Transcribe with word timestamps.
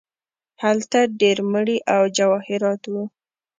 هلته 0.63 0.99
ډیر 1.21 1.37
مړي 1.51 1.77
او 1.93 2.01
جواهرات 2.17 2.81
وو. 2.91 3.03